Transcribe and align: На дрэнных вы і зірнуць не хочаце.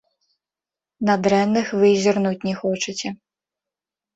На 1.09 1.17
дрэнных 1.27 1.67
вы 1.81 1.87
і 1.97 1.99
зірнуць 2.07 2.45
не 2.51 2.55
хочаце. 2.63 3.09